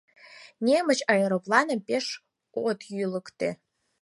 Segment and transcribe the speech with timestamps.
[0.65, 2.05] Немыч аэропланым пеш
[2.67, 3.49] от йӱлыктӧ.